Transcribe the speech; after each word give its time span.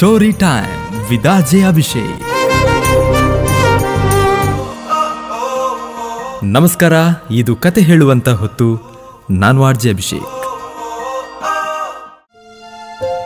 Story 0.00 0.32
time 0.32 1.08
ವಿದಾಜೆ 1.10 1.62
Abhishek 1.62 2.22
ನಮಸ್ಕಾರ, 6.44 6.92
ಇದು 7.30 7.56
ಕತೆ 7.56 7.80
ಹೇಳುವಂತ 7.80 8.28
ಹೊತ್ತು. 8.28 8.80
ನಾನು 9.30 9.64
ಆರ್ಜೆ 9.64 9.90
ಅಭಿಷೇಕ್. 9.90 10.24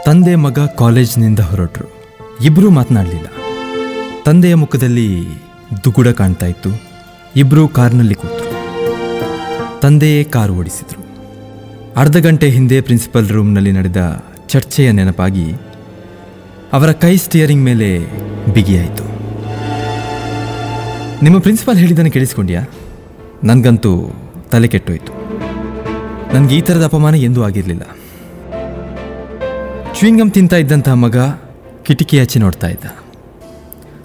ತಂದೆ 0.04 0.34
ಮಗ 0.34 0.58
ಕಾಲೇಜ್ನಿಂದ 0.58 1.38
ಹೊರಟರು. 1.38 2.16
ಇಬ್ಬರೂ 2.44 2.70
ಮಾತನಾಡಲಿಲ್ಲ. 2.70 3.26
ತಂದೆಯ 4.24 4.54
ಮುಖದಲ್ಲಿ 4.54 5.26
ದುಗುಡ 5.84 6.08
ಕಾಣ್ತಾ 6.08 6.46
ಇತ್ತು. 6.46 6.82
ಇಬ್ಬರೂ 7.36 7.68
ಕಾರ್ನಲ್ಲಿ 7.68 8.14
ಕೂತರು. 8.14 8.52
ತಂದೆಯೇ 9.80 10.24
ಕಾರು 10.24 10.54
ಓಡಿಸಿದ್ರು. 10.54 11.06
ಅರ್ಧ 11.96 12.16
ಗಂಟೆ 12.16 12.50
ಹಿಂದೆ 12.50 12.80
ಪ್ರಿನ್ಸಿಪಲ್ 12.80 13.28
ರೂಮ್ನಲ್ಲಿ 13.28 13.72
ನಡೆದ 13.72 14.24
ಚರ್ಚೆಯ 14.48 14.92
ನೆನಪಾಗಿ 14.92 15.54
ಅವರ 16.74 16.92
ಕೈ 16.92 17.16
ಸ್ಟಿಯರಿಂಗ್ 17.16 17.64
ಮೇಲೆ 17.64 17.88
ಬಿಗಿಯಾಯಿತು. 18.52 19.04
ನಿಮ್ಮ 21.24 21.36
ಪ್ರಿನ್ಸಿಪಾಲ್ 21.38 21.78
ಹೇಳಿದ್ದನ್ನು 21.78 22.10
ಕೇಳಿಸ್ಕೊಂಡ್ಯಾ? 22.10 22.62
ನನಗಂತೂ 23.44 23.92
ತಲೆ 24.52 24.68
ಕೆಟ್ಟೋಯ್ತು. 24.68 25.12
ನನಗೆ 26.34 26.54
ಈ 26.56 26.60
ಥರದ 26.60 26.84
ಅಪಮಾನ 26.84 27.14
ಎಂದೂ 27.14 27.42
ಆಗಿರಲಿಲ್ಲ. 27.42 27.84
ಚ್ವಿಂಗಮ್ 29.98 30.32
ತಿಂತ 30.32 30.52
ಇದ್ದಂತಹ 30.52 30.96
ಮಗ 31.02 31.16
ಕಿಟಕಿ 31.82 32.18
ಆಚೆ 32.20 32.38
ನೋಡ್ತಾ 32.38 32.68
ಇದ್ದ. 32.68 32.86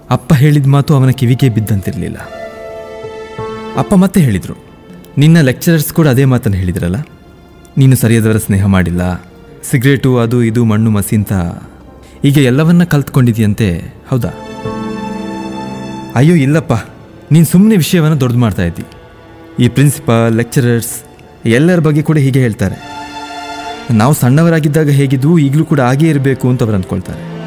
ಅಪ್ಪ 0.09 0.33
ಹೇಳಿದ 0.33 0.67
ಮಾತು 0.67 0.95
ಅವನ 0.95 1.11
ಕಿವಿಗೆ 1.11 1.49
ಬಿದ್ದಂತಿರಲಿಲ್ಲ. 1.49 2.19
ಅಪ್ಪ 3.77 3.93
ಮತ್ತೆ 3.95 4.19
ಹೇಳಿದರು, 4.21 4.55
ನಿನ್ನ 5.17 5.41
ಲೆಕ್ಚರರ್ಸ್ 5.41 5.91
ಕೂಡ 5.93 6.07
ಅದೇ 6.07 6.25
ಮಾತನ್ನು 6.25 6.57
ಹೇಳಿದ್ರಲ್ಲ? 6.57 6.99
ನೀನು 7.77 7.95
ಸರಿಯಾದವರ 7.95 8.38
ಸ್ನೇಹ 8.38 8.65
ಮಾಡಿಲ್ಲ, 8.65 9.01
ಸಿಗರೇಟು 9.69 10.11
ಅದು 10.17 10.38
ಇದು 10.43 10.63
ಮಣ್ಣು 10.65 10.91
ಮಸಿ 10.91 11.15
ಅಂತ 11.15 11.33
ಈಗ 12.23 12.38
ಎಲ್ಲವನ್ನ 12.38 12.83
ಕಲ್ತ್ಕೊಂಡಿದ್ಯಂತೆ 12.83 13.94
ಹೌದಾ? 14.07 14.30
ಅಯ್ಯೋ, 16.16 16.35
ಇಲ್ಲಪ್ಪ. 16.35 16.73
ನೀನು 17.31 17.45
ಸುಮ್ಮನೆ 17.45 17.77
ವಿಷಯವನ್ನು 17.77 18.19
ದೊಡ್ಡದು 18.19 18.39
ಮಾಡ್ತಾ 18.39 18.63
ಇದ್ದಿ. 18.63 18.83
ಈ 19.63 19.67
ಪ್ರಿನ್ಸಿಪಾಲ್, 19.67 20.35
ಲೆಕ್ಚರರ್ಸ್ 20.35 21.03
ಎಲ್ಲರ 21.45 21.79
ಬಗ್ಗೆ 21.79 22.02
ಕೂಡ 22.02 22.17
ಹೀಗೆ 22.17 22.39
ಹೇಳ್ತಾರೆ. 22.39 22.99
ನಾವು 23.91 24.13
ಸಣ್ಣವರಾಗಿದ್ದಾಗ 24.13 24.89
ಹೇಗಿದ್ದು 24.89 25.39
ಈಗಲೂ 25.39 25.66
ಕೂಡ 25.66 25.79
ಹಾಗೇ 25.79 26.09
ಇರಬೇಕು 26.09 26.49
ಅಂತ 26.49 26.63
ಅವ್ರು 26.63 26.75
ಅಂದ್ಕೊಳ್ತಾರೆ 26.75 27.39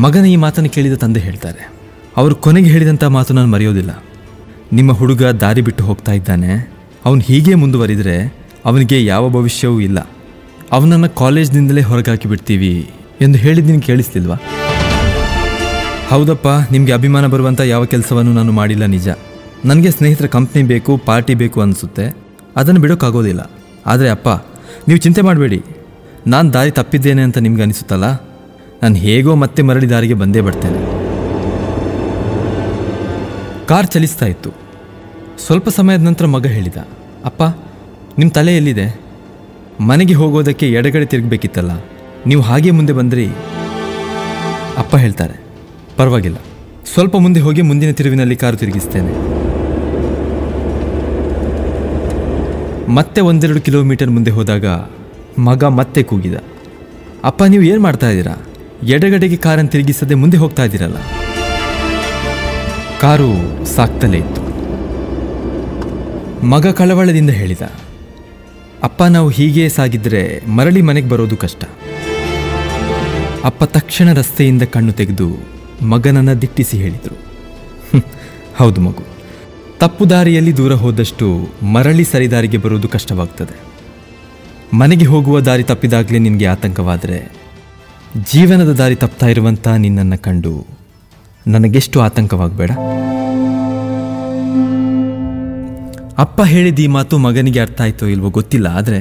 ಮಗನ 0.00 0.24
ಈ 0.24 0.36
ಮಾತನ್ನು 0.36 0.70
ಕೇಳಿದ 0.70 0.94
ತಂದೆ 0.94 1.20
ಹೇಳ್ತಾರೆ. 1.20 1.72
ಅವರು 2.16 2.34
ಕೊನೆಗೆ 2.34 2.70
ಹೇಳಿದಂಥ 2.70 3.04
ಮಾತು 3.04 3.34
ನಾನು 3.34 3.48
ಮರೆಯೋದಿಲ್ಲ. 3.48 4.04
ನಿಮ್ಮ 4.72 4.92
ಹುಡುಗ 4.92 5.22
ದಾರಿ 5.22 5.60
ಬಿಟ್ಟು 5.60 5.84
ಹೋಗ್ತಾ 5.84 6.12
ಇದ್ದಾನೆ. 6.12 6.72
ಅವನು 7.04 7.20
ಹೀಗೆ 7.20 7.54
ಮುಂದುವರಿದರೆ 7.54 8.34
ಅವನಿಗೆ 8.64 9.04
ಯಾವ 9.04 9.28
ಭವಿಷ್ಯವೂ 9.28 9.80
ಇಲ್ಲ. 9.80 10.10
ಅವನನ್ನು 10.74 11.08
ಕಾಲೇಜ್ನಿಂದಲೇ 11.20 11.82
ಹೊರಗಾಕಿ 11.88 12.26
ಬಿಡ್ತೀವಿ 12.30 12.70
ಎಂದು 13.24 13.38
ಹೇಳಿದ್ದು 13.42 13.70
ನೀನು 13.72 13.84
ಕೇಳಿಸ್ತಿಲ್ವಾ? 13.88 14.36
ಹೌದಪ್ಪ, 16.10 16.48
ನಿಮಗೆ 16.74 16.92
ಅಭಿಮಾನ 16.96 17.26
ಬರುವಂಥ 17.34 17.60
ಯಾವ 17.74 17.84
ಕೆಲಸವನ್ನು 17.92 18.32
ನಾನು 18.38 18.52
ಮಾಡಿಲ್ಲ 18.58 18.84
ನಿಜ. 18.96 19.08
ನನಗೆ 19.70 19.90
ಸ್ನೇಹಿತರ 19.96 20.26
ಕಂಪ್ನಿ 20.36 20.62
ಬೇಕು 20.72 20.92
ಪಾರ್ಟಿ 21.08 21.34
ಬೇಕು 21.42 21.60
ಅನಿಸುತ್ತೆ. 21.64 22.06
ಅದನ್ನು 22.60 22.80
ಬಿಡೋಕ್ಕಾಗೋದಿಲ್ಲ 22.84 23.42
ಆದರೆ 23.92 24.08
ಅಪ್ಪ, 24.16 24.28
ನೀವು 24.88 24.98
ಚಿಂತೆ 25.06 25.22
ಮಾಡಬೇಡಿ. 25.28 25.60
ನಾನು 26.34 26.48
ದಾರಿ 26.56 26.72
ತಪ್ಪಿದ್ದೇನೆ 26.78 27.22
ಅಂತ 27.26 27.38
ನಿಮ್ಗೆ 27.46 27.64
ಅನಿಸುತ್ತಲ್ಲ? 27.66 28.06
ನಾನು 28.82 28.96
ಹೇಗೋ 29.06 29.34
ಮತ್ತೆ 29.44 29.60
ಮರಳಿ 29.68 29.88
ದಾರಿಗೆ 29.94 30.16
ಬಂದೇ 30.22 30.40
ಬರ್ತೇನೆ. 30.46 30.80
ಕಾರ್ 33.70 33.88
ಚಲಿಸ್ತಾ 33.94 34.26
ಇತ್ತು. 34.26 34.50
ಸ್ವಲ್ಪ 35.46 35.68
ಸಮಯದ 35.78 36.04
ನಂತರ 36.08 36.26
ಮಗ 36.36 36.46
ಹೇಳಿದ, 36.56 36.78
ಅಪ್ಪ 37.30 37.42
ನಿಮ್ಮ 38.18 38.30
ತಲೆ 38.38 38.52
ಎಲ್ಲಿದೆ? 38.60 38.86
ಮನೆಗೆ 39.80 40.14
ಹೋಗೋದಕ್ಕೆ 40.14 40.66
ಎಡಗಡೆ 40.78 41.06
ತಿರುಗಬೇಕಿತ್ತಲ್ಲ, 41.12 41.72
ನೀವು 42.26 42.42
ಹಾಗೆ 42.42 42.70
ಮುಂದೆ 42.70 42.92
ಬಂದ್ರಿ. 42.92 43.26
ಅಪ್ಪ 44.82 44.92
ಹೇಳ್ತಾರೆ, 44.96 45.36
ಪರವಾಗಿಲ್ಲ. 45.98 46.38
ಸ್ವಲ್ಪ 46.92 47.16
ಮುಂದೆ 47.24 47.40
ಹೋಗಿ 47.40 47.62
ಮುಂದಿನ 47.62 47.92
ತಿರುವಿನಲ್ಲಿ 47.98 48.36
ಕಾರು 48.36 48.56
ತಿರುಗಿಸ್ತೇನೆ. 48.56 49.12
ಮತ್ತೆ 52.98 53.20
ಒಂದೆರಡು 53.20 53.60
ಕಿಲೋಮೀಟರ್ 53.60 54.10
ಮುಂದೆ 54.16 54.30
ಹೋದಾಗ 54.30 54.66
ಮಗ 55.48 55.64
ಮತ್ತೆ 55.78 56.02
ಕೂಗಿದ. 56.02 56.36
ಅಪ್ಪ, 57.30 57.42
ನೀವು 57.52 57.64
ಏನು 57.70 57.80
ಮಾಡ್ತಾ 57.80 58.08
ಇದ್ದೀರಾ? 58.10 58.36
ಎಡಗಡೆಗೆ 58.94 59.38
ಕಾರನ್ನು 59.46 59.70
ತಿರುಗಿಸದೆ 59.70 60.14
ಮುಂದೆ 60.22 60.36
ಹೋಗ್ತಾ 60.36 60.64
ಇದ್ದೀರಲ್ಲ. 60.64 60.98
ಕಾರು 63.00 63.30
ಸಾಕ್ತಲೇ 63.76 64.18
ಇತ್ತು. 64.18 64.42
ಮಗ 66.52 66.66
ಕಳವಳದಿಂದ 66.66 67.30
ಹೇಳಿದ. 67.30 67.64
ಅಪ್ಪ 68.82 69.02
ನಾವು 69.02 69.28
ಹೀಗೆ 69.28 69.68
ಸಾಗಿದ್ರೆ 69.68 70.46
ಮರಳಿ 70.46 70.82
ಮನೆಗೆ 70.82 71.08
ಬರೋದು 71.08 71.36
ಕಷ್ಟ. 71.36 71.64
ಅಪ್ಪ 73.44 73.64
ತಕ್ಷಣ 73.64 74.12
ರಸ್ತೆಯಿಂದ 74.12 74.62
ಕಣ್ಣು 74.62 74.92
ತೆಗೆದು 74.92 75.38
ಮಗನನ್ನು 75.82 76.40
ದಿಟ್ಟಿಸಿ 76.40 76.76
ಹೇಳಿದರು. 76.76 77.16
ಹೌದು 78.56 78.80
ಮಗು. 78.80 79.04
ತಪ್ಪು 79.78 80.10
ದಾರಿಯಲ್ಲಿ 80.10 80.56
ದೂರ 80.56 80.72
ಹೋದಷ್ಟು 80.72 81.48
ಮರಳಿ 81.62 82.04
ಸರಿದಾರಿಗೆ 82.04 82.56
ಬರುವುದು 82.56 82.88
ಕಷ್ಟವಾಗ್ತದೆ. 82.88 83.60
ಮನೆಗೆ 84.76 85.04
ಹೋಗುವ 85.04 85.40
ದಾರಿ 85.40 85.62
ತಪ್ಪಿದಾಗಲೇ 85.62 86.18
ನಿನಗೆ 86.18 86.46
ಆತಂಕವಾದರೆ 86.46 87.32
ಜೀವನದ 88.32 88.72
ದಾರಿ 88.72 88.94
ತಪ್ತಾ 88.94 89.26
ಇರುವಂಥ 89.26 89.68
ನಿನ್ನನ್ನು 89.68 90.18
ಕಂಡು 90.18 90.66
ನನಗೆಷ್ಟು 91.46 92.00
ಆತಂಕವಾಗಬೇಡ? 92.00 92.70
ಅಪ್ಪ 96.22 96.40
ಹೇಳಿದ 96.50 96.78
ಈ 96.84 96.86
ಮಾತು 96.96 97.14
ಮಗನಿಗೆ 97.24 97.60
ಅರ್ಥ 97.64 97.80
ಆಯ್ತೋ 97.84 98.04
ಇಲ್ವೋ 98.12 98.28
ಗೊತ್ತಿಲ್ಲ, 98.36 98.68
ಆದರೆ 98.78 99.00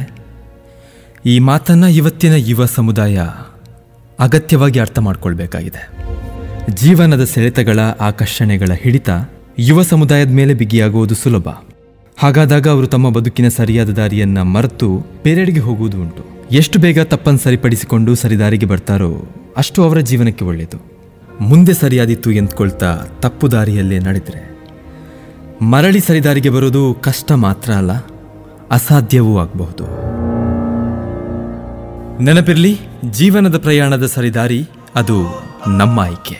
ಈ 1.34 1.36
ಮಾತನ್ನು 1.50 1.88
ಇವತ್ತಿನ 2.00 2.34
ಯುವ 2.48 2.66
ಸಮುದಾಯ 2.78 3.18
ಅಗತ್ಯವಾಗಿ 4.20 4.80
ಅರ್ಥ 4.86 5.00
ಮಾಡ್ಕೊಳ್ಬೇಕಾಗಿದೆ. 5.06 5.81
ಜೀವನದ 6.81 7.24
ಸೆಳೆತಗಳ 7.34 7.80
ಆಕರ್ಷಣೆಗಳ 8.08 8.72
ಹಿಡಿತ 8.84 9.09
ಯುವ 9.68 9.81
ಸಮುದಾಯದ 9.92 10.34
ಮೇಲೆ 10.40 10.54
ಬಿಗಿಯಾಗುವುದು 10.62 11.16
ಸುಲಭ. 11.16 11.48
ಹಾಗಾದಾಗ 12.18 12.68
ಅವರು 12.75 12.88
ತಮ್ಮ 12.88 13.09
ಬದುಕಿನ 13.09 13.48
ಸರಿಯಾದ 13.59 13.94
ದಾರಿಯನ್ನು 14.00 14.44
ಮರೆತು 14.56 14.90
ಬೇರೆಡೆಗೆ 15.24 15.59
ಹೋಗುವುದು 15.59 15.98
ಉಂಟು. 16.02 16.24
ಎಷ್ಟು 16.59 16.80
ಬೇಗ 16.80 17.00
ತಪ್ಪನ್ನು 17.14 17.42
ಸರಿಪಡಿಸಿಕೊಂಡು 17.46 18.12
ಸರಿದಾರಿಗೆ 18.24 18.68
ಬರ್ತಾರೋ 18.74 19.12
ಅಷ್ಟು 19.58 19.80
ಅವರ 19.84 20.00
ಜೀವನಕ್ಕೆ 20.09 20.46
ಒಳ್ಳೆಯದು. 20.46 20.80
ಮುಂದೆ 21.50 21.74
ಸರಿಯಾದಿತ್ತು 21.84 22.31
ಎಂದ್ಕೊಳ್ತಾ 22.42 22.92
ತಪ್ಪು 23.24 23.46
ದಾರಿಯಲ್ಲೇ 23.56 24.00
ನಡೆದರೆ 24.00 24.42
ಮರಳಿ 25.62 26.00
ಸರಿದಾರಿಗೆ 26.00 26.50
ಬರೋದು 26.50 26.94
ಕಷ್ಟ 26.94 27.32
ಮಾತ್ರ 27.32 27.72
ಅಲ್ಲ, 27.72 27.92
ಅಸಾಧ್ಯವೂ 28.72 29.38
ಆಗಬಹುದು. 29.38 29.86
ನೆನಪಿರಲಿ, 32.24 32.80
ಜೀವನದ 33.12 33.58
ಪ್ರಯಾಣದ 33.58 34.06
ಸರಿದಾರಿ 34.06 34.70
ಅದು 34.96 35.18
ನಮ್ಮ 35.68 36.00
ಆಯ್ಕೆ. 36.00 36.38